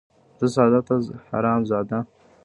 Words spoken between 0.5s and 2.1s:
ساده ،ته حرام زاده.